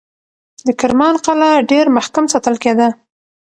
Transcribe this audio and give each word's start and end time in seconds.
د 0.65 0.67
کرمان 0.79 1.15
قلعه 1.25 1.65
ډېر 1.71 1.85
محکم 1.97 2.25
ساتل 2.33 2.55
کېده. 2.63 2.87